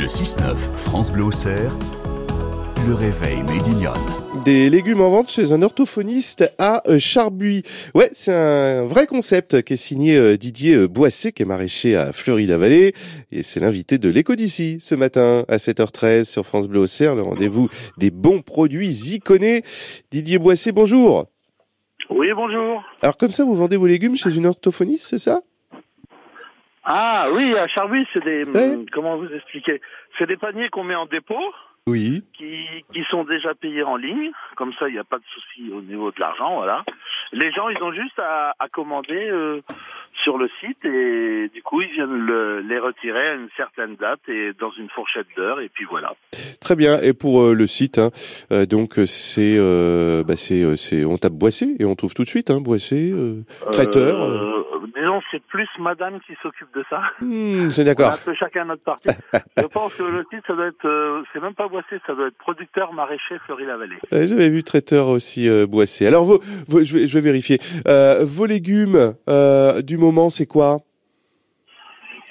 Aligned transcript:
Le 0.00 0.06
6-9, 0.06 0.56
France 0.78 1.12
Bleu 1.12 1.24
Auxerre, 1.24 1.76
le 2.88 2.94
réveil 2.94 3.42
Médignonne. 3.42 3.92
Des 4.46 4.70
légumes 4.70 5.02
en 5.02 5.10
vente 5.10 5.30
chez 5.30 5.52
un 5.52 5.60
orthophoniste 5.60 6.50
à 6.56 6.82
euh, 6.88 6.98
Charbuy. 6.98 7.64
Ouais, 7.94 8.08
c'est 8.14 8.32
un 8.32 8.86
vrai 8.86 9.06
concept 9.06 9.60
qui 9.60 9.74
est 9.74 9.76
signé 9.76 10.16
euh, 10.16 10.38
Didier 10.38 10.74
euh, 10.74 10.88
Boissé, 10.88 11.32
qui 11.32 11.42
est 11.42 11.44
maraîcher 11.44 11.96
à 11.96 12.14
Fleury-la-Vallée. 12.14 12.94
Et 13.30 13.42
c'est 13.42 13.60
l'invité 13.60 13.98
de 13.98 14.08
l'écho 14.08 14.36
d'ici 14.36 14.78
ce 14.80 14.94
matin 14.94 15.44
à 15.48 15.58
7h13 15.58 16.24
sur 16.24 16.46
France 16.46 16.66
Bleu 16.66 16.80
Auxerre, 16.80 17.14
le 17.14 17.20
rendez-vous 17.20 17.68
des 17.98 18.10
bons 18.10 18.40
produits 18.40 19.12
iconés. 19.12 19.64
Didier 20.10 20.38
Boissé, 20.38 20.72
bonjour. 20.72 21.26
Oui, 22.08 22.28
bonjour. 22.34 22.82
Alors 23.02 23.18
comme 23.18 23.32
ça, 23.32 23.44
vous 23.44 23.54
vendez 23.54 23.76
vos 23.76 23.86
légumes 23.86 24.16
chez 24.16 24.34
une 24.34 24.46
orthophoniste, 24.46 25.04
c'est 25.04 25.18
ça? 25.18 25.42
Ah 26.84 27.28
oui, 27.34 27.54
à 27.56 27.66
Charbuy, 27.68 28.06
c'est 28.12 28.24
des... 28.24 28.44
Hum, 28.44 28.86
Comment 28.92 29.16
vous 29.16 29.28
expliquer? 29.34 29.80
C'est 30.18 30.26
des 30.26 30.36
paniers 30.36 30.68
qu'on 30.70 30.84
met 30.84 30.94
en 30.94 31.06
dépôt, 31.06 31.52
Oui. 31.86 32.22
qui, 32.36 32.64
qui 32.92 33.02
sont 33.10 33.24
déjà 33.24 33.54
payés 33.54 33.82
en 33.82 33.96
ligne. 33.96 34.30
Comme 34.56 34.72
ça, 34.78 34.88
il 34.88 34.92
n'y 34.94 34.98
a 34.98 35.04
pas 35.04 35.18
de 35.18 35.24
souci 35.34 35.70
au 35.72 35.82
niveau 35.82 36.10
de 36.10 36.18
l'argent, 36.20 36.56
voilà. 36.56 36.84
Les 37.32 37.52
gens, 37.52 37.68
ils 37.68 37.82
ont 37.82 37.92
juste 37.92 38.18
à, 38.18 38.54
à 38.58 38.68
commander 38.68 39.28
euh, 39.30 39.60
sur 40.24 40.36
le 40.36 40.48
site 40.60 40.84
et 40.84 41.48
du 41.54 41.62
coup, 41.62 41.80
ils 41.82 41.92
viennent 41.92 42.26
le- 42.26 42.60
les 42.60 42.78
retirer 42.78 43.28
à 43.28 43.34
une 43.34 43.48
certaine 43.56 43.94
date 43.96 44.20
et 44.28 44.52
dans 44.58 44.72
une 44.72 44.88
fourchette 44.88 45.28
d'heure 45.36 45.60
et 45.60 45.68
puis 45.68 45.84
voilà. 45.88 46.14
Très 46.60 46.74
bien. 46.76 47.00
Et 47.02 47.12
pour 47.12 47.42
euh, 47.42 47.54
le 47.54 47.66
site, 47.68 47.98
hein, 47.98 48.10
euh, 48.52 48.66
donc 48.66 48.94
c'est, 49.06 49.54
euh, 49.58 50.24
bah, 50.24 50.34
c'est, 50.36 50.62
euh, 50.64 50.74
c'est, 50.76 51.04
on 51.04 51.18
tape 51.18 51.34
Boissé 51.34 51.76
et 51.78 51.84
on 51.84 51.94
trouve 51.94 52.14
tout 52.14 52.24
de 52.24 52.28
suite, 52.28 52.50
hein, 52.50 52.60
Boissé, 52.60 53.12
euh, 53.12 53.44
traiteur. 53.70 54.59
C'est 55.30 55.42
plus 55.44 55.68
madame 55.78 56.20
qui 56.20 56.34
s'occupe 56.42 56.72
de 56.74 56.84
ça. 56.90 57.00
Hmm, 57.20 57.70
c'est 57.70 57.82
On 57.82 57.84
a 57.84 57.94
d'accord. 57.94 58.12
un 58.12 58.24
peu 58.24 58.34
chacun 58.34 58.64
notre 58.64 58.82
partie. 58.82 59.08
Je 59.56 59.62
pense 59.72 59.94
que 59.96 60.02
le 60.02 60.24
site, 60.32 60.42
ça 60.46 60.54
doit 60.54 60.66
être, 60.66 60.86
euh, 60.86 61.22
c'est 61.32 61.40
même 61.40 61.54
pas 61.54 61.68
Boissé, 61.68 62.00
ça 62.06 62.14
doit 62.14 62.28
être 62.28 62.38
producteur 62.38 62.92
maraîcher 62.92 63.38
Fleury-la-Vallée. 63.46 63.98
Euh, 64.12 64.26
J'avais 64.26 64.48
vu 64.48 64.62
traiteur 64.62 65.08
aussi 65.08 65.48
euh, 65.48 65.66
Boissé. 65.66 66.06
Alors, 66.06 66.24
vos, 66.24 66.40
vos- 66.68 66.82
je, 66.82 66.98
vais, 66.98 67.06
je 67.06 67.14
vais 67.18 67.24
vérifier. 67.24 67.58
Vos 68.22 68.46
légumes 68.46 69.14
du 69.84 69.96
moment, 69.98 70.30
c'est 70.30 70.46
quoi? 70.46 70.78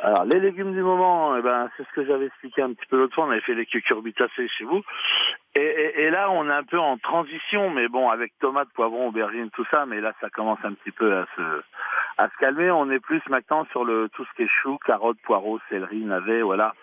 Alors, 0.01 0.23
les 0.23 0.39
légumes 0.39 0.73
du 0.73 0.81
moment, 0.81 1.35
eh 1.37 1.41
ben, 1.41 1.69
c'est 1.75 1.83
ce 1.83 1.91
que 1.93 2.05
j'avais 2.05 2.27
expliqué 2.27 2.61
un 2.61 2.71
petit 2.73 2.85
peu 2.89 2.97
l'autre 2.97 3.15
fois. 3.15 3.25
On 3.25 3.31
avait 3.31 3.41
fait 3.41 3.53
les 3.53 3.65
cucurbitacées 3.65 4.47
chez 4.57 4.63
vous. 4.63 4.81
Et, 5.59 5.65
et, 5.65 6.03
et 6.03 6.09
là, 6.09 6.31
on 6.31 6.47
est 6.49 6.53
un 6.53 6.63
peu 6.63 6.79
en 6.79 6.97
transition, 6.97 7.69
mais 7.69 7.87
bon, 7.89 8.09
avec 8.09 8.31
tomates, 8.39 8.69
poivrons, 8.73 9.09
aubergines, 9.09 9.49
tout 9.49 9.65
ça. 9.69 9.85
Mais 9.85 9.99
là, 9.99 10.13
ça 10.21 10.29
commence 10.29 10.59
un 10.63 10.73
petit 10.73 10.91
peu 10.91 11.13
à 11.13 11.25
se, 11.35 11.41
à 12.17 12.29
se 12.29 12.37
calmer. 12.39 12.71
On 12.71 12.89
est 12.89 12.99
plus 12.99 13.21
maintenant 13.29 13.65
sur 13.71 13.83
le, 13.83 14.09
tout 14.13 14.23
ce 14.25 14.35
qui 14.35 14.43
est 14.43 14.51
choux, 14.61 14.77
carottes, 14.85 15.21
poireaux, 15.23 15.59
céleri, 15.69 16.05
navets, 16.05 16.41
voilà. 16.41 16.73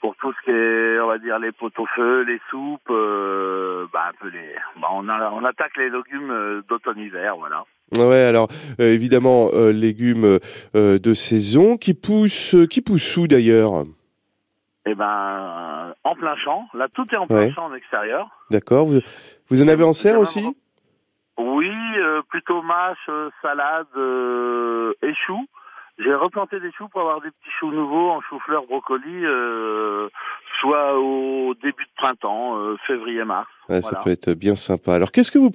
Pour 0.00 0.16
tout 0.16 0.32
ce 0.32 0.40
qui 0.44 0.50
est, 0.50 0.98
on 1.00 1.08
va 1.08 1.18
dire, 1.18 1.38
les 1.38 1.52
pot-au-feu, 1.52 2.22
les 2.22 2.40
soupes, 2.48 2.90
euh, 2.90 3.86
bah, 3.92 4.04
un 4.08 4.14
peu 4.18 4.28
les, 4.28 4.54
bah, 4.80 4.88
on, 4.92 5.08
a, 5.10 5.30
on 5.30 5.44
attaque 5.44 5.76
les 5.76 5.90
légumes 5.90 6.30
euh, 6.30 6.62
d'automne-hiver, 6.68 7.36
voilà. 7.36 7.64
Ouais, 7.98 8.24
alors 8.24 8.48
euh, 8.80 8.94
évidemment 8.94 9.50
euh, 9.52 9.72
légumes 9.72 10.38
de 10.74 11.14
saison 11.14 11.76
qui 11.76 11.92
poussent, 11.92 12.56
qui 12.70 12.80
poussent 12.82 13.16
où 13.16 13.26
d'ailleurs? 13.26 13.84
Eh 14.86 14.94
ben, 14.94 15.79
en 16.04 16.14
plein 16.14 16.36
champ. 16.36 16.66
Là, 16.74 16.88
tout 16.94 17.06
est 17.12 17.16
en 17.16 17.26
plein 17.26 17.36
Ouais. 17.46 17.52
champ 17.52 17.66
en 17.66 17.74
extérieur. 17.74 18.28
D'accord. 18.50 18.86
Vous, 18.86 19.00
vous 19.50 19.62
en 19.62 19.68
avez 19.68 19.84
en 19.84 19.92
serre 19.92 20.18
aussi? 20.20 20.44
Oui, 21.38 21.70
euh, 21.98 22.22
plutôt 22.28 22.62
mâche, 22.62 22.98
euh, 23.08 23.30
salade 23.42 23.86
euh, 23.96 24.92
et 25.02 25.12
choux. 25.26 25.46
J'ai 25.98 26.14
replanté 26.14 26.60
des 26.60 26.72
choux 26.72 26.88
pour 26.88 27.02
avoir 27.02 27.20
des 27.20 27.28
petits 27.28 27.50
choux 27.58 27.70
nouveaux 27.72 28.10
en 28.10 28.20
chou-fleur, 28.22 28.64
brocoli, 28.66 29.24
euh, 29.26 30.08
soit 30.60 30.98
au 30.98 31.52
début 31.62 31.84
de 31.84 31.90
printemps, 31.96 32.56
euh, 32.56 32.76
février-mars. 32.86 33.48
Ouais, 33.68 33.82
Ça 33.82 34.00
peut 34.02 34.10
être 34.10 34.32
bien 34.32 34.54
sympa. 34.54 34.94
Alors, 34.94 35.12
qu'est-ce 35.12 35.30
que 35.30 35.38
vous 35.38 35.50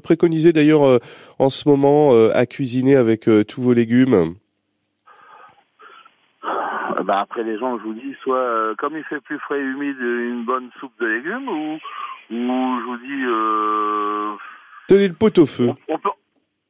préconisez 0.00 0.52
d'ailleurs 0.52 0.84
euh, 0.86 0.98
en 1.38 1.48
ce 1.48 1.66
moment 1.68 2.12
euh, 2.12 2.30
à 2.34 2.44
cuisiner 2.44 2.96
avec 2.96 3.28
tous 3.48 3.62
vos 3.62 3.72
légumes? 3.72 4.34
Euh, 6.98 7.02
ben, 7.02 7.14
après, 7.16 7.42
les 7.42 7.58
gens, 7.58 7.78
je 7.78 7.82
vous 7.82 7.94
dis, 7.94 8.14
soit 8.22 8.36
euh, 8.36 8.74
comme 8.76 8.96
il 8.96 9.04
fait 9.04 9.20
plus 9.20 9.38
frais 9.40 9.58
et 9.58 9.62
humide, 9.62 9.96
une 10.00 10.44
bonne 10.44 10.70
soupe 10.80 10.92
de 11.00 11.06
légumes, 11.06 11.48
ou, 11.48 11.74
ou 12.30 12.80
je 12.80 12.84
vous 12.84 12.96
dis, 12.98 13.24
euh, 13.26 14.34
Tenez 14.88 15.08
le 15.08 15.14
pot 15.14 15.36
au 15.38 15.46
feu. 15.46 15.68
on, 15.88 15.94
on 15.94 15.98
peut 15.98 16.10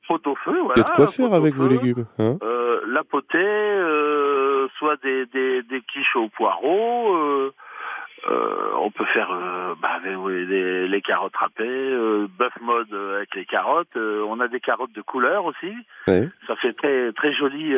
pot 0.08 0.26
au 0.28 0.36
feu, 0.36 0.52
Il 0.54 0.62
voilà. 0.64 0.74
y 0.76 0.80
a 0.80 0.84
de 0.90 0.94
quoi 0.96 1.06
faire 1.08 1.32
avec 1.34 1.54
vos 1.54 1.66
légumes. 1.68 2.06
Hein 2.18 2.36
Euh, 2.42 2.80
la 2.88 3.02
potée, 3.04 3.38
euh, 3.38 4.68
soit 4.78 4.96
des, 5.02 5.26
des, 5.26 5.62
des 5.64 5.80
quiches 5.82 6.14
au 6.16 6.28
poireau. 6.28 7.14
euh, 7.16 7.52
euh, 8.30 8.70
on 8.80 8.90
peut 8.90 9.04
faire 9.06 9.30
euh, 9.32 9.74
bah, 9.80 9.98
oui, 10.18 10.46
les, 10.46 10.88
les 10.88 11.00
carottes 11.02 11.36
râpées, 11.36 11.64
euh, 11.66 12.26
bœuf 12.38 12.52
mode 12.60 12.92
euh, 12.92 13.16
avec 13.18 13.34
les 13.34 13.44
carottes. 13.44 13.96
euh, 13.96 14.24
on 14.28 14.40
a 14.40 14.48
des 14.48 14.60
carottes 14.60 14.92
de 14.94 15.02
couleur 15.02 15.44
aussi. 15.44 15.72
Ouais. 16.08 16.28
Ça 16.46 16.56
fait 16.56 16.72
très 16.72 17.12
très 17.12 17.32
joli. 17.32 17.74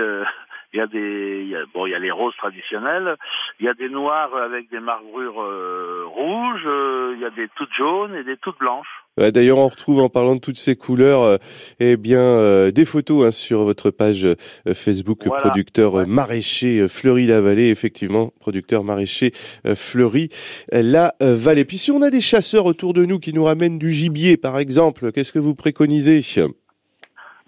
Il 0.74 0.78
y 0.78 0.82
a 0.82 0.86
des, 0.86 1.40
il 1.44 1.48
y 1.48 1.56
a, 1.56 1.60
bon, 1.72 1.86
il 1.86 1.90
y 1.92 1.94
a 1.94 1.98
les 1.98 2.10
roses 2.10 2.36
traditionnelles. 2.36 3.16
Il 3.58 3.64
y 3.66 3.68
a 3.68 3.74
des 3.74 3.88
noirs 3.88 4.36
avec 4.36 4.70
des 4.70 4.80
marbrures 4.80 5.40
euh, 5.40 6.04
rouges. 6.06 6.64
euh, 6.66 7.14
Il 7.16 7.20
y 7.22 7.24
a 7.24 7.30
des 7.30 7.48
toutes 7.56 7.72
jaunes 7.76 8.14
et 8.14 8.22
des 8.24 8.36
toutes 8.36 8.58
blanches. 8.58 8.86
Ouais, 9.18 9.32
D'ailleurs, 9.32 9.58
on 9.58 9.66
retrouve 9.66 9.98
en 10.00 10.10
parlant 10.10 10.36
de 10.36 10.40
toutes 10.40 10.58
ces 10.58 10.76
couleurs, 10.76 11.22
euh, 11.22 11.36
eh 11.80 11.96
bien, 11.96 12.20
euh, 12.20 12.70
des 12.70 12.84
photos 12.84 13.26
hein, 13.26 13.30
sur 13.32 13.64
votre 13.64 13.90
page 13.90 14.26
euh, 14.26 14.34
Facebook 14.74 15.22
Voilà. 15.24 15.40
producteur 15.42 15.94
euh, 15.96 16.00
Ouais. 16.02 16.06
maraîcher 16.06 16.80
euh, 16.80 16.86
Fleury-la-Vallée, 16.88 17.68
effectivement, 17.70 18.32
producteur 18.38 18.84
maraîcher 18.84 19.32
euh, 19.66 19.74
Fleury-la-Vallée. 19.74 21.64
Puis 21.64 21.78
si 21.78 21.90
on 21.90 22.02
a 22.02 22.10
des 22.10 22.20
chasseurs 22.20 22.66
autour 22.66 22.92
de 22.92 23.04
nous 23.06 23.18
qui 23.18 23.32
nous 23.32 23.44
ramènent 23.44 23.78
du 23.78 23.90
gibier, 23.92 24.36
par 24.36 24.58
exemple, 24.58 25.12
qu'est-ce 25.12 25.32
que 25.32 25.38
vous 25.38 25.54
préconisez? 25.54 26.20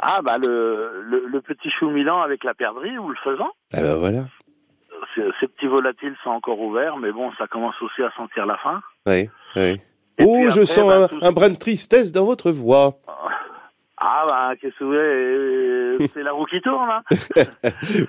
Ah 0.03 0.21
bah 0.23 0.39
le, 0.39 1.03
le, 1.03 1.27
le 1.27 1.41
petit 1.41 1.71
chou 1.71 1.91
milan 1.91 2.23
avec 2.23 2.43
la 2.45 2.55
perdrix 2.55 2.97
ou 2.99 3.09
le 3.09 3.17
faisan. 3.23 3.49
Ah 3.75 3.83
ben 3.83 3.97
voilà. 3.97 4.25
Ces, 5.15 5.49
petits 5.49 5.67
volatiles 5.67 6.15
sont 6.23 6.31
encore 6.31 6.61
ouverts, 6.61 6.97
mais 6.97 7.11
bon, 7.11 7.33
ça 7.39 7.47
commence 7.47 7.75
aussi 7.83 8.03
à 8.03 8.11
sentir 8.17 8.47
la 8.47 8.57
faim. 8.59 8.81
Ouais. 9.07 9.29
Et 9.57 9.81
Oh, 10.25 10.45
je 10.45 10.61
après, 10.61 10.65
sens 10.67 11.11
bah, 11.11 11.19
un 11.23 11.33
brin 11.33 11.51
de 11.51 11.57
tristesse 11.57 12.13
dans 12.13 12.25
votre 12.25 12.51
voix. 12.51 12.99
Ah 14.01 14.25
bah 14.29 14.53
qu'est-ce 14.61 14.75
que 14.79 14.85
vous 14.85 14.91
voulez 14.91 14.99
euh, 15.01 15.99
C'est 16.15 16.23
la 16.23 16.33
roue 16.33 16.47
qui 16.47 16.61
tourne. 16.63 16.89
Hein. 16.91 17.03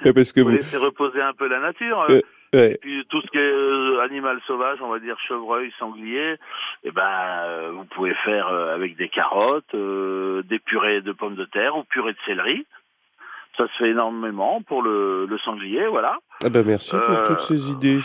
Ouais, 0.06 0.14
Parce 0.14 0.32
que 0.32 0.40
Vous 0.42 0.50
vous, 0.50 0.56
laissez 0.56 0.78
reposer 0.78 1.22
un 1.22 1.34
peu 1.34 1.48
la 1.50 1.60
nature. 1.60 2.06
Euh, 2.10 2.22
ouais. 2.54 2.72
Et 2.74 2.78
puis 2.78 3.06
tout 3.10 3.22
ce 3.22 3.28
qui 3.28 3.38
est 3.38 3.42
euh, 3.42 4.00
animal 4.02 4.40
sauvage, 4.48 4.80
on 4.82 4.90
va 4.90 5.00
dire 5.00 5.18
chevreuil, 5.28 5.72
sanglier, 5.80 6.36
eh 6.84 6.92
ben 6.92 7.04
euh, 7.44 7.72
vous 7.74 7.84
pouvez 7.86 8.14
faire 8.24 8.48
avec 8.48 8.96
des 8.96 9.10
carottes, 9.10 9.76
des 9.76 10.60
purées 10.60 11.02
de 11.02 11.12
pommes 11.12 11.36
de 11.36 11.46
terre 11.46 11.76
ou 11.78 11.84
purées 11.84 12.14
de 12.14 12.18
céleri. 12.26 12.66
Ça 13.58 13.68
se 13.68 13.84
fait 13.84 13.90
énormément 13.90 14.62
pour 14.62 14.82
le, 14.82 15.26
le 15.26 15.38
sanglier, 15.40 15.86
voilà. 15.88 16.18
Ah 16.44 16.50
ben 16.50 16.66
merci 16.66 16.96
pour 16.98 17.10
Euh, 17.18 17.26
toutes 17.28 17.42
ces 17.42 17.70
idées. 17.70 18.00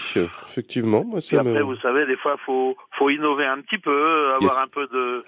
Effectivement, 0.48 1.04
moi 1.04 1.20
ça 1.20 1.38
après, 1.38 1.62
vous 1.62 1.76
savez, 1.76 2.04
des 2.06 2.16
fois, 2.16 2.36
faut 2.44 2.76
faut 2.98 3.10
innover 3.10 3.46
un 3.46 3.60
petit 3.60 3.78
peu, 3.78 4.32
avoir 4.34 4.54
Yes. 4.54 4.64
un 4.64 4.66
peu 4.66 4.88
de 4.88 5.24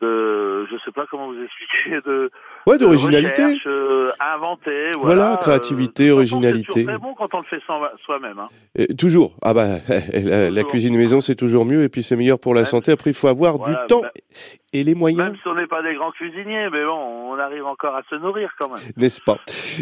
de 0.00 0.66
je 0.70 0.76
sais 0.84 0.92
pas 0.92 1.06
comment 1.10 1.28
vous 1.32 1.42
expliquer 1.42 2.00
de 2.06 2.30
Ouais, 2.66 2.78
d'originalité. 2.78 3.42
euh, 3.66 4.10
inventer, 4.20 4.90
Voilà, 4.98 5.22
voilà, 5.22 5.36
créativité, 5.38 6.10
originalité. 6.10 6.84
C'est 6.86 6.98
bon 6.98 7.14
quand 7.14 7.32
on 7.34 7.38
le 7.38 7.44
fait 7.44 7.60
soi-même. 8.04 8.38
Hein. 8.38 8.84
Toujours. 8.98 9.34
Ah 9.42 9.54
bah 9.54 9.78
la, 10.14 10.62
cuisine 10.64 10.96
maison 10.96 11.20
c'est 11.20 11.34
toujours 11.36 11.64
mieux 11.64 11.82
et 11.82 11.88
puis 11.88 12.02
c'est 12.02 12.16
meilleur 12.16 12.38
pour 12.38 12.54
la 12.54 12.64
santé. 12.64 12.92
Après 12.92 13.10
il 13.10 13.14
faut 13.16 13.28
avoir 13.28 13.56
Voilà, 13.58 13.80
du 13.82 13.86
temps 13.88 14.02
même- 14.02 14.10
et 14.72 14.84
les 14.84 14.94
moyens, 14.94 15.24
Même 15.30 15.36
si 15.36 15.48
on 15.48 15.54
n'est 15.54 15.66
pas 15.66 15.82
des 15.82 15.94
grands 15.94 16.12
cuisiniers, 16.12 16.68
mais 16.70 16.84
bon, 16.84 17.32
on 17.32 17.38
arrive 17.38 17.64
encore 17.66 17.94
à 17.96 18.02
se 18.08 18.14
nourrir 18.16 18.50
quand 18.58 18.68
même. 18.70 18.80
n'est-ce 18.96 19.20
pas? 19.20 19.38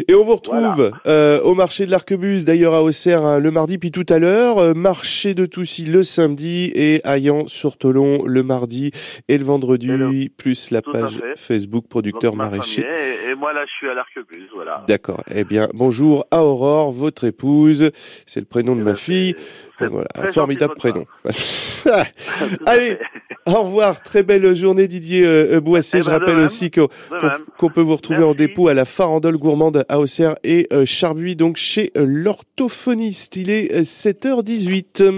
Et 0.07 0.15
on 0.15 0.23
vous 0.23 0.35
retrouve 0.35 0.91
euh, 1.05 1.39
au 1.41 1.53
marché 1.53 1.85
de 1.85 1.91
l'Arquebuse 1.91 2.43
d'ailleurs 2.45 2.73
à 2.73 2.81
Auxerre 2.81 3.23
hein, 3.25 3.39
le 3.39 3.51
mardi 3.51 3.77
puis 3.77 3.91
tout 3.91 4.05
à 4.09 4.17
l'heure, 4.19 4.57
euh, 4.57 4.73
marché 4.73 5.33
de 5.35 5.45
Toussy 5.45 5.85
le 5.85 6.03
samedi 6.03 6.71
et 6.73 7.01
Ayan 7.05 7.47
sur 7.47 7.77
Tolon 7.77 8.23
le 8.25 8.41
mardi 8.43 8.91
et 9.27 9.37
le 9.37 9.43
vendredi 9.45 10.29
plus 10.37 10.71
la 10.71 10.81
Tout 10.81 10.91
page. 10.91 11.19
Facebook 11.35 11.87
producteur 11.87 12.31
Donc, 12.31 12.37
ma 12.39 12.49
maraîcher. 12.49 12.81
Et, 12.81 13.29
et 13.31 13.35
moi 13.35 13.53
là, 13.53 13.65
je 13.65 13.71
suis 13.71 13.89
à 13.89 13.93
l'Arquebuse, 13.93 14.49
voilà. 14.53 14.83
D'accord. 14.87 15.23
Eh 15.33 15.43
bien, 15.43 15.67
bonjour 15.73 16.25
à 16.31 16.43
Aurore, 16.43 16.91
votre 16.91 17.25
épouse. 17.25 17.91
C'est 18.25 18.39
le 18.39 18.45
prénom 18.45 18.75
de 18.75 18.81
Eh 18.81 18.83
ma 18.85 18.91
ben, 18.91 18.97
fille. 18.97 19.35
voilà, 19.79 20.07
un 20.15 20.31
formidable 20.31 20.75
prénom. 20.75 21.05
Allez. 22.65 22.97
Au 23.45 23.63
revoir. 23.63 24.01
Très 24.01 24.23
belle 24.23 24.55
journée, 24.55 24.87
Didier 24.87 25.25
euh, 25.25 25.55
euh, 25.55 25.61
Boissé. 25.61 25.97
Eh 25.97 26.01
Je 26.01 26.05
ben, 26.05 26.13
rappelle 26.13 26.39
aussi 26.39 26.71
qu'on 26.71 27.69
peut 27.69 27.81
vous 27.81 27.95
retrouver 27.95 28.23
en 28.23 28.33
dépôt 28.33 28.67
à 28.67 28.73
la 28.73 28.85
Farandole 28.85 29.37
Gourmande 29.37 29.85
à 29.89 29.99
Auxerre 29.99 30.35
et 30.43 30.67
euh, 30.73 30.85
Charbuy, 30.85 31.35
donc 31.35 31.57
chez 31.57 31.91
l'orthophoniste. 31.95 33.35
Il 33.35 33.49
est 33.49 33.73
euh, 33.73 33.81
7h18. 33.81 35.09